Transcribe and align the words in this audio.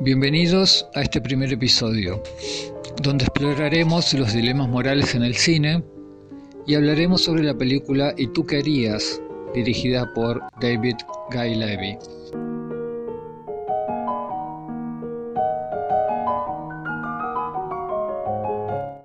Bienvenidos 0.00 0.86
a 0.94 1.00
este 1.02 1.22
primer 1.22 1.50
episodio, 1.52 2.22
donde 3.02 3.24
exploraremos 3.24 4.12
los 4.12 4.34
dilemas 4.34 4.68
morales 4.68 5.14
en 5.14 5.22
el 5.22 5.34
cine 5.34 5.82
y 6.66 6.74
hablaremos 6.74 7.22
sobre 7.22 7.42
la 7.42 7.56
película 7.56 8.12
¿Y 8.16 8.26
tú 8.28 8.44
querías? 8.44 9.20
dirigida 9.54 10.12
por 10.12 10.42
David 10.60 10.96
Guy 11.32 11.54
Levy. 11.54 11.96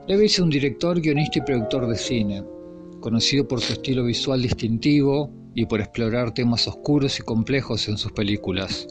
Levy 0.07 0.25
es 0.25 0.39
un 0.39 0.49
director, 0.49 0.99
guionista 0.99 1.39
y 1.39 1.41
productor 1.43 1.87
de 1.87 1.95
cine, 1.95 2.43
conocido 2.99 3.47
por 3.47 3.61
su 3.61 3.73
estilo 3.73 4.03
visual 4.03 4.41
distintivo 4.41 5.31
y 5.53 5.65
por 5.65 5.79
explorar 5.79 6.33
temas 6.33 6.67
oscuros 6.67 7.17
y 7.19 7.23
complejos 7.23 7.87
en 7.87 7.97
sus 7.97 8.11
películas. 8.11 8.87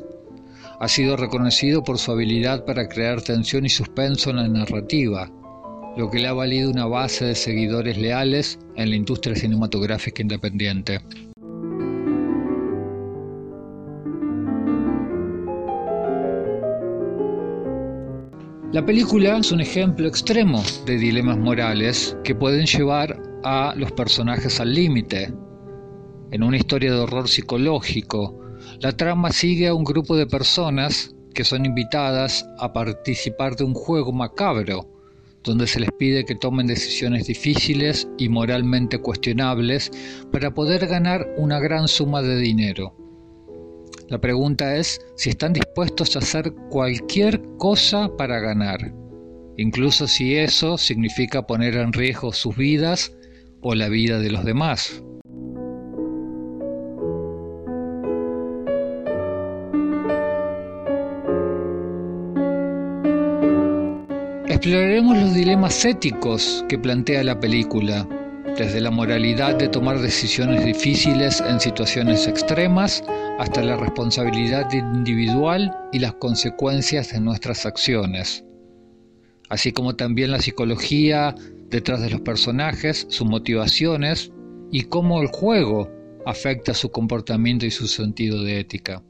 Ha 0.80 0.88
sido 0.88 1.16
reconocido 1.16 1.84
por 1.84 1.98
su 1.98 2.10
habilidad 2.12 2.64
para 2.64 2.88
crear 2.88 3.22
tensión 3.22 3.64
y 3.64 3.68
suspenso 3.68 4.30
en 4.30 4.36
la 4.36 4.48
narrativa, 4.48 5.30
lo 5.96 6.10
que 6.10 6.18
le 6.18 6.26
ha 6.26 6.32
valido 6.32 6.70
una 6.70 6.86
base 6.86 7.26
de 7.26 7.34
seguidores 7.34 7.96
leales 7.96 8.58
en 8.74 8.90
la 8.90 8.96
industria 8.96 9.36
cinematográfica 9.36 10.22
independiente. 10.22 11.00
La 18.72 18.84
película 18.84 19.38
es 19.38 19.52
un 19.52 19.60
ejemplo 19.60 20.08
extremo 20.08 20.60
de 20.84 20.98
dilemas 20.98 21.38
morales 21.38 22.16
que 22.24 22.34
pueden 22.34 22.66
llevar 22.66 23.22
a 23.44 23.72
los 23.76 23.92
personajes 23.92 24.58
al 24.58 24.74
límite. 24.74 25.32
En 26.32 26.42
una 26.42 26.56
historia 26.56 26.90
de 26.92 26.98
horror 26.98 27.28
psicológico, 27.28 28.43
la 28.80 28.92
trama 28.92 29.32
sigue 29.32 29.68
a 29.68 29.74
un 29.74 29.84
grupo 29.84 30.16
de 30.16 30.26
personas 30.26 31.14
que 31.34 31.44
son 31.44 31.66
invitadas 31.66 32.46
a 32.58 32.72
participar 32.72 33.56
de 33.56 33.64
un 33.64 33.74
juego 33.74 34.12
macabro, 34.12 34.88
donde 35.42 35.66
se 35.66 35.80
les 35.80 35.90
pide 35.98 36.24
que 36.24 36.34
tomen 36.34 36.66
decisiones 36.66 37.26
difíciles 37.26 38.08
y 38.18 38.28
moralmente 38.28 38.98
cuestionables 38.98 39.90
para 40.32 40.54
poder 40.54 40.86
ganar 40.86 41.28
una 41.36 41.60
gran 41.60 41.86
suma 41.88 42.22
de 42.22 42.36
dinero. 42.38 42.96
La 44.08 44.20
pregunta 44.20 44.76
es 44.76 45.00
si 45.16 45.30
están 45.30 45.52
dispuestos 45.52 46.14
a 46.14 46.20
hacer 46.20 46.52
cualquier 46.70 47.42
cosa 47.58 48.10
para 48.16 48.38
ganar, 48.38 48.94
incluso 49.56 50.06
si 50.06 50.36
eso 50.36 50.78
significa 50.78 51.46
poner 51.46 51.74
en 51.76 51.92
riesgo 51.92 52.32
sus 52.32 52.56
vidas 52.56 53.14
o 53.60 53.74
la 53.74 53.88
vida 53.88 54.18
de 54.18 54.30
los 54.30 54.44
demás. 54.44 55.02
Exploraremos 64.64 65.18
los 65.18 65.34
dilemas 65.34 65.84
éticos 65.84 66.64
que 66.70 66.78
plantea 66.78 67.22
la 67.22 67.38
película, 67.38 68.08
desde 68.56 68.80
la 68.80 68.90
moralidad 68.90 69.56
de 69.56 69.68
tomar 69.68 70.00
decisiones 70.00 70.64
difíciles 70.64 71.42
en 71.46 71.60
situaciones 71.60 72.26
extremas 72.26 73.04
hasta 73.38 73.62
la 73.62 73.76
responsabilidad 73.76 74.72
individual 74.72 75.70
y 75.92 75.98
las 75.98 76.14
consecuencias 76.14 77.12
de 77.12 77.20
nuestras 77.20 77.66
acciones, 77.66 78.42
así 79.50 79.70
como 79.70 79.96
también 79.96 80.30
la 80.30 80.40
psicología 80.40 81.34
detrás 81.68 82.00
de 82.00 82.08
los 82.08 82.22
personajes, 82.22 83.06
sus 83.10 83.28
motivaciones 83.28 84.32
y 84.72 84.84
cómo 84.84 85.20
el 85.20 85.28
juego 85.28 85.90
afecta 86.24 86.72
su 86.72 86.90
comportamiento 86.90 87.66
y 87.66 87.70
su 87.70 87.86
sentido 87.86 88.42
de 88.42 88.60
ética. 88.60 89.02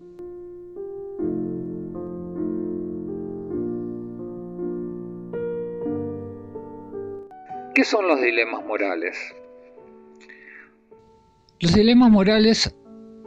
¿Qué 7.75 7.83
son 7.83 8.07
los 8.07 8.21
dilemas 8.21 8.65
morales? 8.65 9.17
Los 11.59 11.75
dilemas 11.75 12.09
morales 12.09 12.73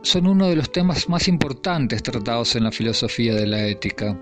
son 0.03 0.25
uno 0.25 0.47
de 0.47 0.56
los 0.56 0.72
temas 0.72 1.09
más 1.09 1.28
importantes 1.28 2.02
tratados 2.02 2.56
en 2.56 2.63
la 2.63 2.72
filosofía 2.72 3.36
de 3.36 3.46
la 3.46 3.68
ética. 3.68 4.18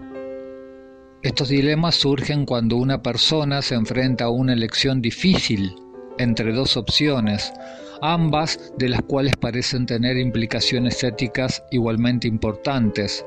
Estos 1.22 1.50
dilemas 1.50 1.94
surgen 1.94 2.48
cuando 2.48 2.78
una 2.78 3.04
persona 3.04 3.62
se 3.62 3.76
enfrenta 3.76 4.26
a 4.26 4.30
una 4.32 4.54
elección 4.54 5.00
difícil 5.00 5.76
entre 6.18 6.54
dos 6.54 6.76
opciones, 6.76 7.54
ambas 8.02 8.74
de 8.80 8.90
las 8.90 9.04
cuales 9.04 9.36
parecen 9.36 9.86
tener 9.86 10.18
implicaciones 10.18 11.04
éticas 11.04 11.64
igualmente 11.70 12.28
importantes 12.28 13.24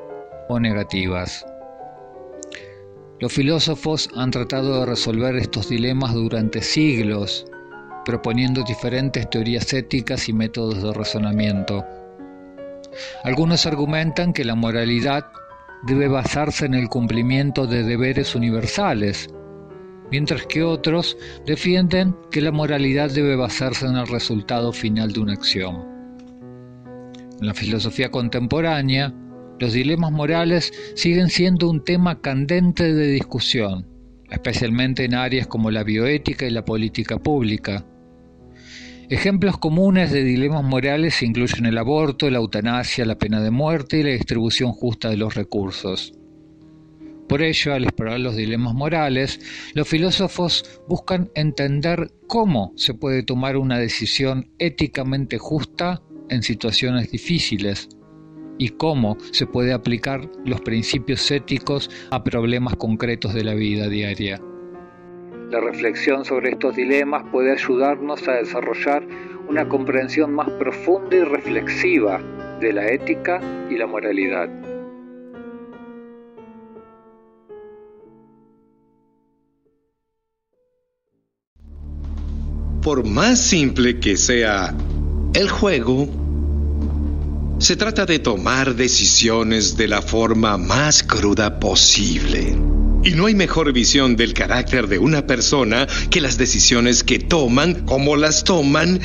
o 0.49 0.59
negativas. 0.59 1.45
Los 3.19 3.33
filósofos 3.33 4.09
han 4.15 4.31
tratado 4.31 4.79
de 4.79 4.85
resolver 4.85 5.35
estos 5.35 5.67
dilemas 5.67 6.13
durante 6.13 6.61
siglos, 6.61 7.45
proponiendo 8.05 8.63
diferentes 8.63 9.29
teorías 9.29 9.73
éticas 9.73 10.29
y 10.29 10.33
métodos 10.33 10.81
de 10.81 10.93
razonamiento. 10.93 11.85
Algunos 13.25 13.65
argumentan 13.65 14.31
que 14.31 14.45
la 14.45 14.55
moralidad 14.55 15.25
debe 15.83 16.07
basarse 16.07 16.65
en 16.65 16.75
el 16.75 16.87
cumplimiento 16.87 17.67
de 17.67 17.83
deberes 17.83 18.35
universales, 18.35 19.29
mientras 20.09 20.45
que 20.45 20.63
otros 20.63 21.17
defienden 21.45 22.15
que 22.31 22.39
la 22.39 22.53
moralidad 22.53 23.11
debe 23.11 23.35
basarse 23.35 23.85
en 23.85 23.97
el 23.97 24.07
resultado 24.07 24.71
final 24.71 25.11
de 25.11 25.19
una 25.19 25.33
acción. 25.33 25.85
En 27.41 27.47
la 27.47 27.53
filosofía 27.53 28.09
contemporánea, 28.09 29.13
los 29.59 29.73
dilemas 29.73 30.11
morales 30.11 30.73
siguen 30.95 31.29
siendo 31.29 31.69
un 31.69 31.83
tema 31.83 32.21
candente 32.21 32.93
de 32.93 33.07
discusión, 33.07 33.87
especialmente 34.29 35.05
en 35.05 35.15
áreas 35.15 35.47
como 35.47 35.71
la 35.71 35.83
bioética 35.83 36.45
y 36.45 36.51
la 36.51 36.65
política 36.65 37.17
pública, 37.17 37.85
Ejemplos 39.09 39.57
comunes 39.57 40.11
de 40.11 40.23
dilemas 40.23 40.63
morales 40.63 41.23
incluyen 41.23 41.65
el 41.65 41.79
aborto, 41.79 42.29
la 42.29 42.37
eutanasia, 42.37 43.05
la 43.05 43.17
pena 43.17 43.41
de 43.41 43.49
muerte 43.49 43.97
y 43.97 44.03
la 44.03 44.11
distribución 44.11 44.71
justa 44.71 45.09
de 45.09 45.17
los 45.17 45.33
recursos. 45.33 46.13
Por 47.27 47.41
ello, 47.41 47.73
al 47.73 47.85
explorar 47.85 48.19
los 48.19 48.35
dilemas 48.35 48.75
morales, 48.75 49.39
los 49.73 49.87
filósofos 49.87 50.63
buscan 50.87 51.31
entender 51.33 52.11
cómo 52.27 52.71
se 52.75 52.93
puede 52.93 53.23
tomar 53.23 53.57
una 53.57 53.79
decisión 53.79 54.51
éticamente 54.59 55.39
justa 55.39 56.03
en 56.29 56.43
situaciones 56.43 57.09
difíciles 57.09 57.89
y 58.59 58.69
cómo 58.69 59.17
se 59.31 59.47
puede 59.47 59.73
aplicar 59.73 60.29
los 60.45 60.61
principios 60.61 61.31
éticos 61.31 61.89
a 62.11 62.23
problemas 62.23 62.75
concretos 62.75 63.33
de 63.33 63.43
la 63.43 63.55
vida 63.55 63.89
diaria. 63.89 64.39
La 65.49 65.61
reflexión 65.61 66.25
sobre 66.25 66.51
estos 66.51 66.75
dilemas 66.75 67.23
puede 67.31 67.53
ayudarnos 67.53 68.27
a 68.27 68.33
desarrollar 68.33 69.03
una 69.47 69.67
comprensión 69.67 70.31
más 70.31 70.47
profunda 70.51 71.15
y 71.15 71.23
reflexiva 71.23 72.21
de 72.61 72.73
la 72.73 72.87
ética 72.91 73.41
y 73.71 73.77
la 73.77 73.87
moralidad. 73.87 74.47
Por 82.83 83.07
más 83.07 83.39
simple 83.39 83.99
que 83.99 84.17
sea 84.17 84.75
el 85.33 85.49
juego, 85.49 86.07
se 87.59 87.75
trata 87.75 88.05
de 88.05 88.19
tomar 88.19 88.75
decisiones 88.75 89.75
de 89.75 89.89
la 89.89 90.01
forma 90.01 90.57
más 90.57 91.03
cruda 91.03 91.59
posible. 91.59 92.55
Y 93.03 93.11
no 93.11 93.25
hay 93.25 93.35
mejor 93.35 93.73
visión 93.73 94.15
del 94.15 94.33
carácter 94.33 94.87
de 94.87 94.97
una 94.97 95.27
persona 95.27 95.85
que 96.09 96.21
las 96.21 96.37
decisiones 96.37 97.03
que 97.03 97.19
toman, 97.19 97.85
cómo 97.85 98.15
las 98.15 98.45
toman 98.45 99.01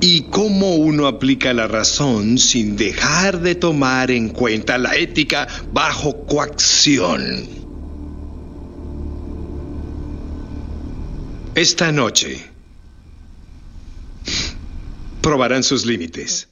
y 0.00 0.22
cómo 0.22 0.74
uno 0.74 1.06
aplica 1.06 1.52
la 1.52 1.68
razón 1.68 2.38
sin 2.38 2.76
dejar 2.76 3.40
de 3.40 3.54
tomar 3.54 4.10
en 4.10 4.30
cuenta 4.30 4.78
la 4.78 4.96
ética 4.96 5.46
bajo 5.72 6.26
coacción. 6.26 7.48
Esta 11.54 11.92
noche 11.92 12.44
probarán 15.20 15.62
sus 15.62 15.86
límites. 15.86 16.48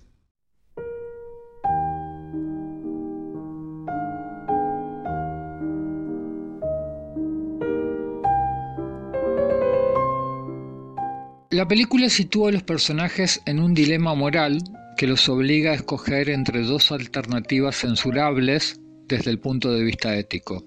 La 11.60 11.68
película 11.68 12.08
sitúa 12.08 12.48
a 12.48 12.52
los 12.52 12.62
personajes 12.62 13.42
en 13.44 13.60
un 13.60 13.74
dilema 13.74 14.14
moral 14.14 14.62
que 14.96 15.06
los 15.06 15.28
obliga 15.28 15.72
a 15.72 15.74
escoger 15.74 16.30
entre 16.30 16.62
dos 16.62 16.90
alternativas 16.90 17.76
censurables 17.76 18.80
desde 19.06 19.30
el 19.30 19.40
punto 19.40 19.70
de 19.70 19.84
vista 19.84 20.16
ético. 20.16 20.64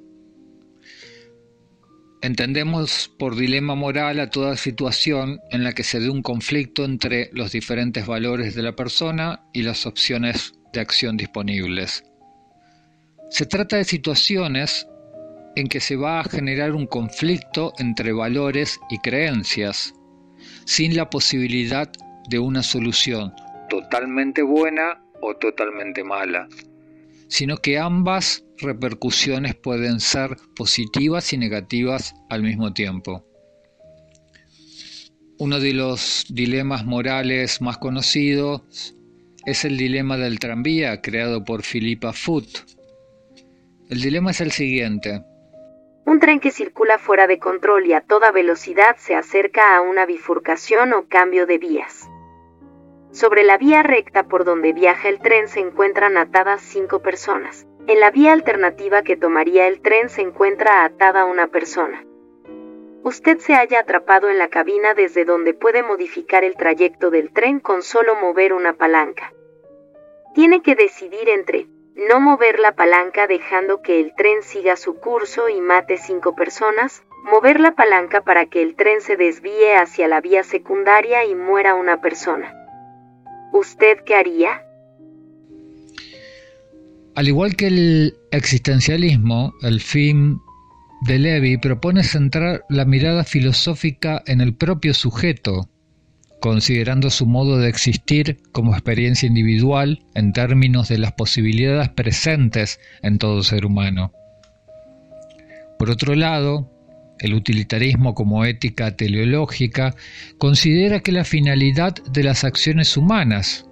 Entendemos 2.22 3.12
por 3.18 3.36
dilema 3.36 3.74
moral 3.74 4.20
a 4.20 4.30
toda 4.30 4.56
situación 4.56 5.40
en 5.50 5.64
la 5.64 5.74
que 5.74 5.84
se 5.84 6.00
dé 6.00 6.12
un 6.12 6.22
conflicto 6.22 6.86
entre 6.86 7.32
los 7.34 7.52
diferentes 7.52 8.06
valores 8.06 8.54
de 8.54 8.62
la 8.62 8.76
persona 8.76 9.48
y 9.52 9.64
las 9.64 9.88
opciones 9.88 10.54
de 10.74 10.80
acción 10.80 11.18
disponibles. 11.18 12.04
Se 13.32 13.48
trata 13.48 13.78
de 13.78 13.86
situaciones 13.86 14.86
en 15.56 15.70
que 15.70 15.80
se 15.80 15.96
va 15.96 16.20
a 16.20 16.26
generar 16.26 16.74
un 16.74 16.86
conflicto 16.86 17.74
entre 17.80 18.14
valores 18.14 18.80
y 18.92 19.00
creencias, 19.00 19.96
sin 20.66 20.96
la 20.96 21.10
posibilidad 21.10 21.92
de 22.30 22.40
una 22.40 22.64
solución 22.64 23.34
totalmente 23.74 24.44
buena 24.44 25.04
o 25.22 25.36
totalmente 25.36 26.04
mala, 26.04 26.48
sino 27.28 27.58
que 27.58 27.80
ambas 27.80 28.46
repercusiones 28.60 29.56
pueden 29.56 30.00
ser 30.00 30.38
positivas 30.56 31.34
y 31.34 31.38
negativas 31.38 32.14
al 32.30 32.44
mismo 32.44 32.74
tiempo. 32.74 33.26
Uno 35.40 35.60
de 35.60 35.74
los 35.74 36.26
dilemas 36.30 36.86
morales 36.86 37.62
más 37.62 37.80
conocidos 37.80 38.96
es 39.48 39.66
el 39.66 39.76
dilema 39.78 40.18
del 40.18 40.38
tranvía 40.38 41.02
creado 41.02 41.44
por 41.44 41.64
Philippa 41.64 42.14
Foot. 42.14 42.48
El 43.90 44.02
dilema 44.02 44.30
es 44.32 44.40
el 44.40 44.52
siguiente. 44.52 45.24
Un 46.06 46.20
tren 46.20 46.40
que 46.40 46.52
circula 46.52 46.98
fuera 46.98 47.28
de 47.28 47.40
control 47.40 47.86
y 47.86 47.94
a 47.94 48.02
toda 48.02 48.32
velocidad 48.32 48.98
se 48.98 49.16
acerca 49.16 49.76
a 49.76 49.82
una 49.82 50.06
bifurcación 50.06 50.94
o 50.94 51.08
cambio 51.08 51.46
de 51.46 51.58
vías. 51.58 52.10
Sobre 53.12 53.44
la 53.44 53.58
vía 53.58 53.84
recta 53.84 54.24
por 54.24 54.44
donde 54.44 54.74
viaja 54.74 55.08
el 55.08 55.20
tren 55.20 55.48
se 55.48 55.60
encuentran 55.60 56.18
atadas 56.18 56.62
cinco 56.62 57.02
personas. 57.02 57.68
En 57.88 58.00
la 58.00 58.12
vía 58.12 58.34
alternativa 58.34 59.04
que 59.04 59.16
tomaría 59.16 59.68
el 59.68 59.82
tren 59.82 60.10
se 60.10 60.22
encuentra 60.22 60.84
atada 60.84 61.26
una 61.26 61.48
persona. 61.48 62.04
Usted 63.04 63.38
se 63.40 63.54
halla 63.54 63.82
atrapado 63.82 64.30
en 64.30 64.38
la 64.38 64.48
cabina 64.48 64.94
desde 64.94 65.26
donde 65.26 65.54
puede 65.54 65.84
modificar 65.84 66.44
el 66.44 66.56
trayecto 66.56 67.12
del 67.12 67.32
tren 67.32 67.60
con 67.60 67.84
solo 67.84 68.16
mover 68.16 68.54
una 68.54 68.74
palanca. 68.74 69.34
Tiene 70.34 70.62
que 70.62 70.76
decidir 70.76 71.30
entre 71.30 71.68
no 71.96 72.20
mover 72.20 72.60
la 72.60 72.74
palanca 72.74 73.28
dejando 73.28 73.82
que 73.82 74.00
el 74.00 74.14
tren 74.16 74.42
siga 74.42 74.76
su 74.76 74.96
curso 74.96 75.50
y 75.50 75.62
mate 75.62 75.98
cinco 75.98 76.36
personas, 76.36 77.04
mover 77.24 77.60
la 77.60 77.76
palanca 77.76 78.22
para 78.22 78.48
que 78.48 78.62
el 78.62 78.76
tren 78.76 79.02
se 79.02 79.16
desvíe 79.16 79.76
hacia 79.76 80.08
la 80.08 80.22
vía 80.22 80.44
secundaria 80.44 81.26
y 81.26 81.36
muera 81.36 81.76
una 81.76 82.02
persona. 82.02 82.54
¿Usted 83.52 84.00
qué 84.06 84.16
haría? 84.16 84.64
Al 87.16 87.28
igual 87.28 87.56
que 87.56 87.68
el 87.68 88.18
existencialismo, 88.32 89.54
el 89.62 89.80
fin 89.80 90.42
de 91.02 91.20
Levi 91.20 91.58
propone 91.58 92.04
centrar 92.04 92.66
la 92.70 92.86
mirada 92.86 93.24
filosófica 93.24 94.24
en 94.26 94.42
el 94.42 94.56
propio 94.56 94.96
sujeto, 94.96 95.70
considerando 96.44 97.10
su 97.10 97.26
modo 97.26 97.58
de 97.58 97.70
existir 97.70 98.38
como 98.52 98.74
experiencia 98.74 99.28
individual 99.28 100.04
en 100.14 100.34
términos 100.34 100.90
de 100.90 100.98
las 100.98 101.14
posibilidades 101.14 101.88
presentes 101.88 102.82
en 103.02 103.18
todo 103.18 103.44
ser 103.44 103.66
humano. 103.66 104.12
Por 105.80 105.90
otro 105.90 106.16
lado, 106.16 106.70
el 107.20 107.34
utilitarismo 107.34 108.14
como 108.14 108.44
ética 108.44 108.98
teleológica 108.98 109.96
considera 110.38 111.00
que 111.00 111.14
la 111.14 111.24
finalidad 111.24 111.94
de 112.12 112.24
las 112.24 112.44
acciones 112.44 112.98
humanas, 112.98 113.66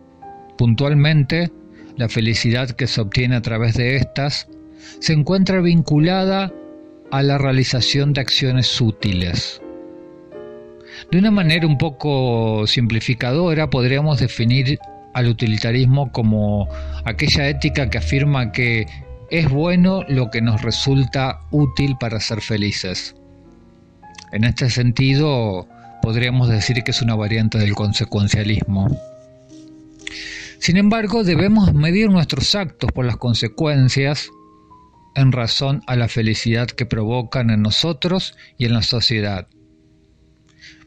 puntualmente 0.57 1.51
la 1.97 2.07
felicidad 2.07 2.69
que 2.71 2.87
se 2.87 3.01
obtiene 3.01 3.35
a 3.35 3.41
través 3.41 3.73
de 3.73 3.97
estas, 3.97 4.47
se 5.01 5.11
encuentra 5.11 5.59
vinculada 5.59 6.53
a 7.11 7.21
la 7.21 7.37
realización 7.37 8.13
de 8.13 8.21
acciones 8.21 8.79
útiles. 8.79 9.60
De 11.09 11.17
una 11.17 11.31
manera 11.31 11.65
un 11.65 11.77
poco 11.77 12.67
simplificadora 12.67 13.69
podríamos 13.69 14.19
definir 14.19 14.77
al 15.13 15.27
utilitarismo 15.27 16.11
como 16.11 16.67
aquella 17.05 17.49
ética 17.49 17.89
que 17.89 17.97
afirma 17.97 18.51
que 18.51 18.85
es 19.29 19.49
bueno 19.49 20.03
lo 20.07 20.29
que 20.29 20.41
nos 20.41 20.61
resulta 20.61 21.39
útil 21.51 21.95
para 21.99 22.19
ser 22.19 22.41
felices. 22.41 23.15
En 24.31 24.43
este 24.43 24.69
sentido, 24.69 25.67
podríamos 26.01 26.49
decir 26.49 26.83
que 26.83 26.91
es 26.91 27.01
una 27.01 27.15
variante 27.15 27.57
del 27.57 27.73
consecuencialismo. 27.73 28.87
Sin 30.59 30.77
embargo, 30.77 31.23
debemos 31.23 31.73
medir 31.73 32.09
nuestros 32.09 32.55
actos 32.55 32.91
por 32.91 33.05
las 33.05 33.17
consecuencias 33.17 34.29
en 35.15 35.31
razón 35.31 35.81
a 35.87 35.95
la 35.95 36.07
felicidad 36.07 36.67
que 36.67 36.85
provocan 36.85 37.49
en 37.49 37.61
nosotros 37.61 38.35
y 38.57 38.65
en 38.65 38.73
la 38.73 38.81
sociedad. 38.81 39.47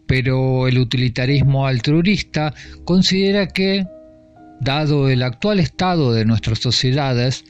Pero 0.06 0.68
el 0.68 0.78
utilitarismo 0.78 1.66
altruista 1.66 2.54
considera 2.84 3.46
que, 3.46 3.86
dado 4.60 5.08
el 5.08 5.22
actual 5.22 5.60
estado 5.60 6.12
de 6.12 6.24
nuestras 6.24 6.58
sociedades, 6.58 7.44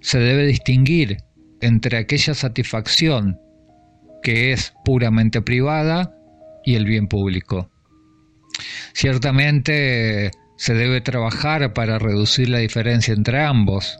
se 0.00 0.18
debe 0.18 0.46
distinguir 0.46 1.18
entre 1.60 1.98
aquella 1.98 2.34
satisfacción 2.34 3.38
que 4.22 4.52
es 4.52 4.74
puramente 4.84 5.42
privada 5.42 6.14
y 6.64 6.74
el 6.74 6.84
bien 6.84 7.08
público. 7.08 7.70
Ciertamente 8.92 10.30
se 10.56 10.74
debe 10.74 11.00
trabajar 11.00 11.72
para 11.72 11.98
reducir 11.98 12.48
la 12.48 12.58
diferencia 12.58 13.14
entre 13.14 13.40
ambos, 13.42 13.98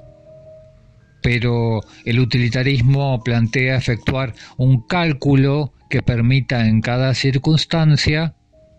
pero 1.22 1.80
el 2.04 2.20
utilitarismo 2.20 3.22
plantea 3.24 3.76
efectuar 3.76 4.34
un 4.56 4.86
cálculo 4.86 5.72
que 5.90 6.02
permita 6.02 6.66
en 6.66 6.80
cada 6.80 7.14
circunstancia 7.14 8.34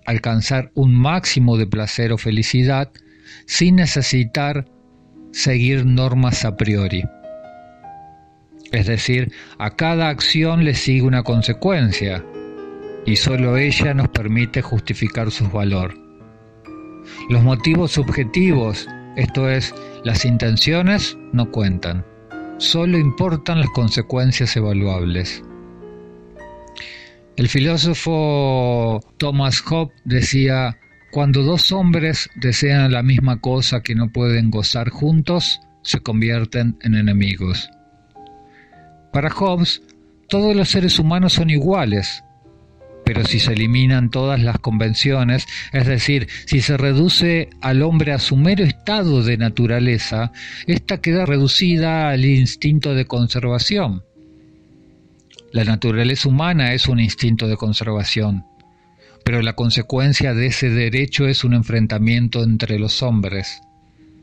alcanzar 0.05 0.71
un 0.73 0.95
máximo 0.95 1.57
de 1.57 1.67
placer 1.67 2.11
o 2.11 2.17
felicidad 2.17 2.91
sin 3.45 3.75
necesitar 3.75 4.65
seguir 5.31 5.85
normas 5.85 6.45
a 6.45 6.55
priori. 6.55 7.03
Es 8.71 8.87
decir, 8.87 9.31
a 9.57 9.75
cada 9.75 10.09
acción 10.09 10.63
le 10.63 10.75
sigue 10.75 11.01
una 11.01 11.23
consecuencia 11.23 12.23
y 13.05 13.15
solo 13.15 13.57
ella 13.57 13.93
nos 13.93 14.09
permite 14.09 14.61
justificar 14.61 15.31
su 15.31 15.49
valor. 15.49 15.95
Los 17.29 17.43
motivos 17.43 17.91
subjetivos, 17.91 18.87
esto 19.15 19.49
es, 19.49 19.73
las 20.03 20.25
intenciones, 20.25 21.17
no 21.33 21.49
cuentan. 21.49 22.05
Solo 22.59 22.97
importan 22.97 23.61
las 23.61 23.69
consecuencias 23.69 24.53
evaluables. 24.57 25.41
El 27.37 27.47
filósofo 27.47 28.99
Thomas 29.17 29.61
Hobbes 29.61 29.95
decía, 30.03 30.77
cuando 31.09 31.43
dos 31.43 31.71
hombres 31.71 32.29
desean 32.35 32.91
la 32.91 33.01
misma 33.01 33.39
cosa 33.39 33.81
que 33.81 33.95
no 33.95 34.11
pueden 34.11 34.51
gozar 34.51 34.89
juntos, 34.89 35.61
se 35.83 36.01
convierten 36.01 36.77
en 36.81 36.95
enemigos. 36.95 37.69
Para 39.13 39.29
Hobbes, 39.29 39.81
todos 40.27 40.53
los 40.53 40.67
seres 40.67 40.99
humanos 40.99 41.31
son 41.31 41.49
iguales, 41.49 42.25
pero 43.09 43.25
si 43.25 43.39
se 43.39 43.53
eliminan 43.53 44.11
todas 44.11 44.39
las 44.39 44.59
convenciones, 44.59 45.47
es 45.73 45.87
decir, 45.87 46.27
si 46.45 46.61
se 46.61 46.77
reduce 46.77 47.49
al 47.59 47.81
hombre 47.81 48.11
a 48.11 48.19
su 48.19 48.37
mero 48.37 48.63
estado 48.63 49.23
de 49.23 49.35
naturaleza, 49.35 50.31
ésta 50.67 51.01
queda 51.01 51.25
reducida 51.25 52.11
al 52.11 52.23
instinto 52.23 52.93
de 52.93 53.05
conservación. 53.05 54.03
La 55.51 55.63
naturaleza 55.63 56.29
humana 56.29 56.75
es 56.75 56.87
un 56.87 56.99
instinto 56.99 57.47
de 57.47 57.57
conservación, 57.57 58.45
pero 59.25 59.41
la 59.41 59.53
consecuencia 59.53 60.35
de 60.35 60.45
ese 60.45 60.69
derecho 60.69 61.27
es 61.27 61.43
un 61.43 61.55
enfrentamiento 61.55 62.43
entre 62.43 62.77
los 62.77 63.01
hombres, 63.01 63.59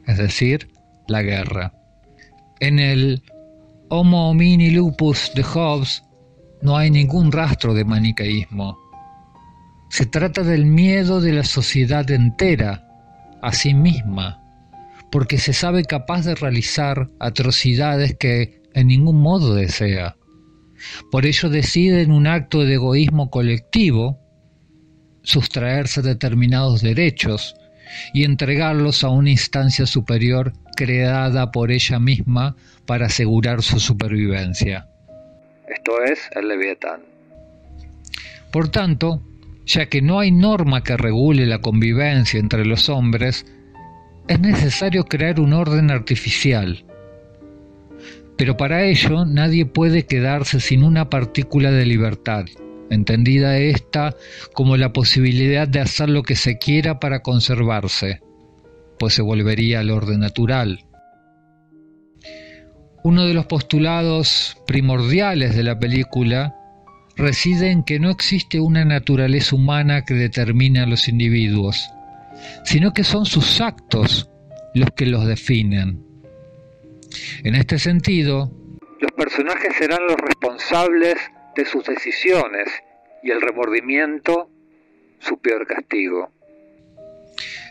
es 0.06 0.16
decir, 0.16 0.68
la 1.08 1.22
guerra. 1.22 1.72
En 2.60 2.78
el 2.78 3.24
Homo 3.88 4.30
homini 4.30 4.70
lupus 4.70 5.32
de 5.34 5.42
Hobbes 5.42 6.04
no 6.62 6.76
hay 6.76 6.90
ningún 6.90 7.32
rastro 7.32 7.74
de 7.74 7.84
manicaísmo. 7.84 8.78
Se 9.88 10.06
trata 10.06 10.42
del 10.42 10.66
miedo 10.66 11.20
de 11.20 11.32
la 11.32 11.44
sociedad 11.44 12.10
entera 12.10 12.86
a 13.42 13.52
sí 13.52 13.74
misma, 13.74 14.42
porque 15.10 15.38
se 15.38 15.52
sabe 15.52 15.84
capaz 15.84 16.24
de 16.24 16.34
realizar 16.34 17.08
atrocidades 17.20 18.16
que 18.18 18.62
en 18.74 18.88
ningún 18.88 19.20
modo 19.20 19.54
desea. 19.54 20.16
Por 21.10 21.24
ello 21.24 21.48
decide 21.48 22.02
en 22.02 22.12
un 22.12 22.26
acto 22.26 22.64
de 22.64 22.74
egoísmo 22.74 23.30
colectivo 23.30 24.18
sustraerse 25.22 26.02
determinados 26.02 26.82
derechos 26.82 27.54
y 28.12 28.24
entregarlos 28.24 29.04
a 29.04 29.08
una 29.08 29.30
instancia 29.30 29.86
superior 29.86 30.52
creada 30.76 31.50
por 31.50 31.70
ella 31.70 31.98
misma 31.98 32.56
para 32.86 33.06
asegurar 33.06 33.62
su 33.62 33.80
supervivencia. 33.80 34.88
Esto 35.68 36.02
es 36.02 36.28
el 36.34 36.48
Leviatán. 36.48 37.00
Por 38.52 38.68
tanto, 38.68 39.22
ya 39.66 39.86
que 39.86 40.00
no 40.00 40.20
hay 40.20 40.30
norma 40.30 40.82
que 40.82 40.96
regule 40.96 41.44
la 41.46 41.60
convivencia 41.60 42.38
entre 42.38 42.64
los 42.64 42.88
hombres, 42.88 43.44
es 44.28 44.40
necesario 44.40 45.04
crear 45.04 45.40
un 45.40 45.52
orden 45.52 45.90
artificial. 45.90 46.84
Pero 48.36 48.56
para 48.56 48.84
ello 48.84 49.24
nadie 49.24 49.66
puede 49.66 50.06
quedarse 50.06 50.60
sin 50.60 50.82
una 50.82 51.10
partícula 51.10 51.70
de 51.70 51.86
libertad, 51.86 52.44
entendida 52.90 53.58
esta 53.58 54.14
como 54.54 54.76
la 54.76 54.92
posibilidad 54.92 55.66
de 55.66 55.80
hacer 55.80 56.08
lo 56.08 56.22
que 56.22 56.36
se 56.36 56.58
quiera 56.58 57.00
para 57.00 57.20
conservarse, 57.22 58.20
pues 58.98 59.14
se 59.14 59.22
volvería 59.22 59.80
al 59.80 59.90
orden 59.90 60.20
natural. 60.20 60.85
Uno 63.08 63.24
de 63.24 63.34
los 63.34 63.46
postulados 63.46 64.60
primordiales 64.66 65.54
de 65.54 65.62
la 65.62 65.78
película 65.78 66.56
reside 67.14 67.70
en 67.70 67.84
que 67.84 68.00
no 68.00 68.10
existe 68.10 68.58
una 68.58 68.84
naturaleza 68.84 69.54
humana 69.54 70.04
que 70.04 70.14
determine 70.14 70.80
a 70.80 70.86
los 70.86 71.06
individuos, 71.06 71.88
sino 72.64 72.92
que 72.92 73.04
son 73.04 73.24
sus 73.24 73.60
actos 73.60 74.28
los 74.74 74.90
que 74.90 75.06
los 75.06 75.24
definen. 75.24 76.04
En 77.44 77.54
este 77.54 77.78
sentido, 77.78 78.50
los 78.98 79.12
personajes 79.12 79.76
serán 79.76 80.04
los 80.08 80.16
responsables 80.16 81.14
de 81.54 81.64
sus 81.64 81.84
decisiones 81.84 82.66
y 83.22 83.30
el 83.30 83.40
remordimiento 83.40 84.50
su 85.20 85.38
peor 85.38 85.64
castigo. 85.68 86.32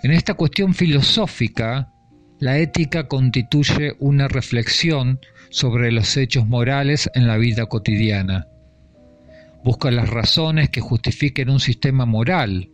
En 0.01 0.11
esta 0.11 0.35
cuestión 0.35 0.73
filosófica, 0.73 1.91
la 2.39 2.57
ética 2.57 3.07
constituye 3.07 3.93
una 3.99 4.27
reflexión 4.27 5.19
sobre 5.49 5.91
los 5.91 6.17
hechos 6.17 6.47
morales 6.47 7.09
en 7.13 7.27
la 7.27 7.37
vida 7.37 7.65
cotidiana. 7.67 8.47
Busca 9.63 9.89
las 9.89 10.09
razones 10.09 10.69
que 10.69 10.81
justifiquen 10.81 11.49
un 11.49 11.59
sistema 11.59 12.05
moral. 12.05 12.69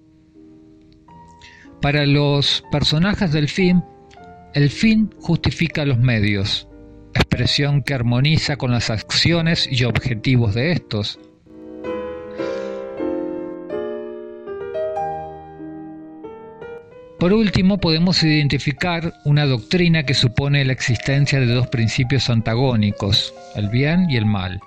Para 1.82 2.06
los 2.06 2.64
personajes 2.72 3.32
del 3.32 3.48
film, 3.48 3.84
el 4.54 4.70
fin 4.70 5.10
justifica 5.20 5.86
los 5.86 6.00
medios, 6.00 6.68
expresión 7.14 7.84
que 7.84 7.94
armoniza 7.94 8.58
con 8.58 8.72
las 8.72 8.90
acciones 8.90 9.70
y 9.72 9.84
objetivos 9.86 10.54
de 10.54 10.72
estos. 10.72 11.20
Por 17.22 17.34
último, 17.34 17.78
podemos 17.78 18.24
identificar 18.24 19.14
una 19.26 19.46
doctrina 19.46 20.02
que 20.08 20.16
supone 20.16 20.66
la 20.66 20.74
existencia 20.74 21.40
de 21.40 21.46
dos 21.46 21.68
principios 21.68 22.32
antagónicos, 22.32 23.36
el 23.56 23.70
bien 23.70 24.10
y 24.10 24.18
el 24.18 24.26
mal. 24.26 24.60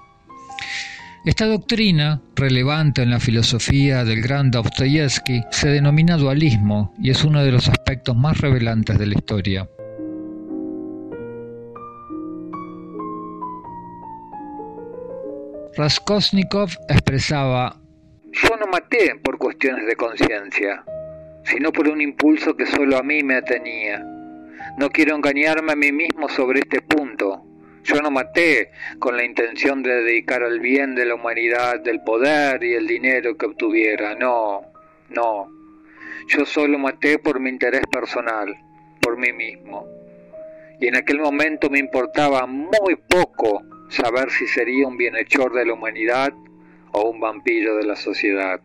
Esta 1.25 1.47
doctrina, 1.47 2.23
relevante 2.37 3.03
en 3.03 3.11
la 3.11 3.19
filosofía 3.19 4.05
del 4.05 4.23
gran 4.23 4.53
Dostoyevsky, 4.53 5.43
se 5.51 5.69
denomina 5.69 6.17
dualismo 6.17 6.95
y 6.97 7.11
es 7.11 7.25
uno 7.25 7.43
de 7.43 7.51
los 7.51 7.67
aspectos 7.67 8.17
más 8.17 8.41
revelantes 8.41 8.99
de 8.99 9.07
la 9.07 9.15
historia. 9.15 9.69
Raskolnikov 15.77 16.71
expresaba, 16.89 17.81
yo 18.31 18.57
no 18.57 18.67
maté 18.67 19.17
por 19.25 19.39
cuestiones 19.39 19.87
de 19.87 19.97
conciencia, 19.97 20.85
sino 21.45 21.73
por 21.73 21.89
un 21.89 22.01
impulso 22.01 22.57
que 22.57 22.67
solo 22.67 22.97
a 22.97 23.03
mí 23.03 23.23
me 23.23 23.43
tenía. 23.43 24.05
No 24.79 24.91
quiero 24.91 25.15
engañarme 25.15 25.73
a 25.73 25.77
mí 25.77 25.93
mismo 25.93 26.29
sobre 26.29 26.61
este 26.61 26.81
punto. 26.81 27.45
Yo 27.85 28.01
no 28.01 28.11
maté 28.11 28.71
con 28.99 29.17
la 29.17 29.25
intención 29.25 29.83
de 29.83 30.03
dedicar 30.03 30.43
al 30.43 30.59
bien 30.59 30.95
de 30.95 31.05
la 31.05 31.17
humanidad 31.17 31.81
del 31.81 32.01
poder 32.01 32.65
y 32.65 32.75
el 32.75 32.87
dinero 32.87 33.37
que 33.37 33.47
obtuviera. 33.47 34.15
No, 34.15 34.63
no. 35.11 35.51
Yo 36.29 36.47
solo 36.47 36.79
maté 36.79 37.19
por 37.19 37.39
mi 37.41 37.51
interés 37.51 37.83
personal, 37.93 38.57
por 39.01 39.19
mí 39.19 39.33
mismo. 39.33 39.87
Y 40.81 40.89
en 40.89 40.97
aquel 40.97 41.21
momento 41.21 41.69
me 41.69 41.79
importaba 41.79 42.47
muy 42.47 42.97
poco 42.97 43.63
saber 43.91 44.31
si 44.31 44.47
sería 44.47 44.89
un 44.89 44.97
bienhechor 44.97 45.53
de 45.53 45.67
la 45.67 45.75
humanidad 45.75 46.33
o 46.93 47.11
un 47.11 47.21
vampiro 47.21 47.77
de 47.77 47.85
la 47.85 47.97
sociedad. 47.97 48.61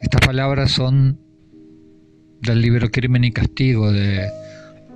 Estas 0.00 0.20
palabras 0.26 0.72
son 0.72 1.27
del 2.42 2.62
libro 2.62 2.88
Crimen 2.90 3.24
y 3.24 3.32
Castigo 3.32 3.90
de 3.90 4.28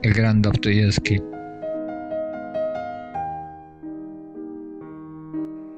el 0.02 0.14
gran 0.14 0.42
Dostoyevsky. 0.42 1.20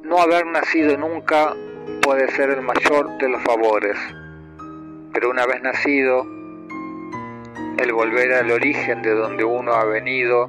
No 0.04 0.18
haber 0.20 0.46
nacido 0.46 0.96
nunca 0.96 1.54
puede 2.02 2.30
ser 2.32 2.50
el 2.50 2.62
mayor 2.62 3.18
de 3.18 3.28
los 3.28 3.42
favores, 3.42 3.96
pero 5.12 5.30
una 5.30 5.46
vez 5.46 5.62
nacido, 5.62 6.24
el 7.78 7.92
volver 7.92 8.32
al 8.34 8.50
origen 8.50 9.02
de 9.02 9.14
donde 9.14 9.44
uno 9.44 9.72
ha 9.72 9.84
venido 9.84 10.46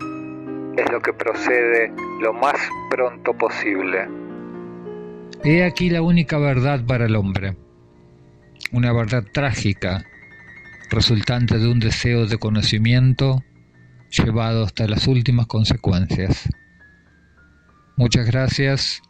es 0.77 0.91
lo 0.91 1.01
que 1.01 1.13
procede 1.13 1.91
lo 2.21 2.33
más 2.33 2.57
pronto 2.91 3.33
posible. 3.33 4.07
He 5.43 5.63
aquí 5.63 5.89
la 5.89 6.01
única 6.01 6.37
verdad 6.37 6.85
para 6.85 7.05
el 7.05 7.15
hombre, 7.15 7.55
una 8.71 8.91
verdad 8.93 9.23
trágica 9.31 10.05
resultante 10.89 11.57
de 11.57 11.67
un 11.67 11.79
deseo 11.79 12.25
de 12.25 12.37
conocimiento 12.37 13.43
llevado 14.11 14.63
hasta 14.63 14.87
las 14.87 15.07
últimas 15.07 15.47
consecuencias. 15.47 16.49
Muchas 17.97 18.25
gracias 18.25 19.01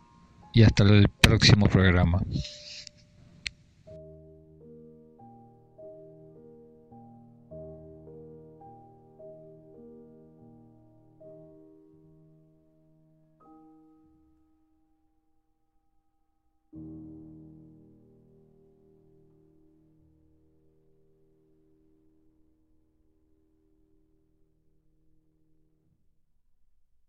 y 0.54 0.64
hasta 0.64 0.84
el 0.84 1.10
próximo 1.22 1.68
programa. 1.68 2.22